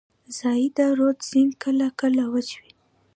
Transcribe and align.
زاینده 0.37 0.85
رود 0.97 1.19
سیند 1.29 1.51
کله 1.63 1.87
کله 1.99 2.23
وچ 2.33 2.49
وي. 2.59 2.71